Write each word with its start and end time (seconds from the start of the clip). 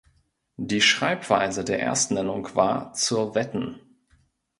Die 0.57 0.81
Schreibweise 0.81 1.63
der 1.63 1.77
Erstnennung 1.79 2.55
war 2.55 2.91
"zur 2.93 3.35
Wetten". 3.35 3.79